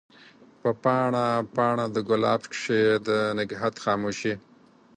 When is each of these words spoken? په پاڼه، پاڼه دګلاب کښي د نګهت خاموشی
په 0.61 0.69
پاڼه، 0.83 1.25
پاڼه 1.55 1.85
دګلاب 1.95 2.41
کښي 2.51 2.81
د 3.07 3.09
نګهت 3.37 3.75
خاموشی 3.83 4.33